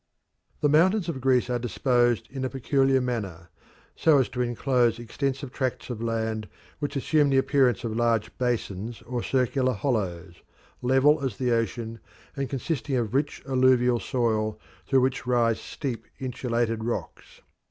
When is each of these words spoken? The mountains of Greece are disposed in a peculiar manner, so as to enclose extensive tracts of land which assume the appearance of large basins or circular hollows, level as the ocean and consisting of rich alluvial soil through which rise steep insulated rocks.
The 0.61 0.67
mountains 0.67 1.09
of 1.09 1.21
Greece 1.21 1.47
are 1.47 1.59
disposed 1.59 2.27
in 2.31 2.43
a 2.43 2.49
peculiar 2.49 2.99
manner, 2.99 3.51
so 3.95 4.17
as 4.17 4.29
to 4.29 4.41
enclose 4.41 4.97
extensive 4.97 5.53
tracts 5.53 5.91
of 5.91 6.01
land 6.01 6.47
which 6.79 6.95
assume 6.95 7.29
the 7.29 7.37
appearance 7.37 7.83
of 7.83 7.95
large 7.95 8.35
basins 8.39 9.03
or 9.03 9.21
circular 9.21 9.73
hollows, 9.73 10.37
level 10.81 11.23
as 11.23 11.37
the 11.37 11.51
ocean 11.51 11.99
and 12.35 12.49
consisting 12.49 12.95
of 12.95 13.13
rich 13.13 13.43
alluvial 13.47 13.99
soil 13.99 14.59
through 14.87 15.01
which 15.01 15.27
rise 15.27 15.61
steep 15.61 16.07
insulated 16.17 16.83
rocks. 16.83 17.41